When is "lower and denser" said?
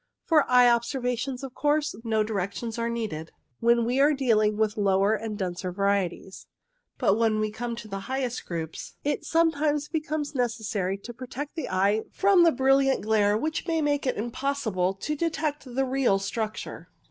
4.81-5.71